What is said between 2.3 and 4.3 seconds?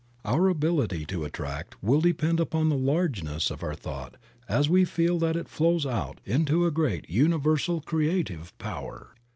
upon the largeness of our thought